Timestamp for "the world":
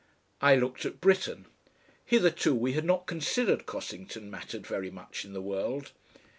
5.33-5.91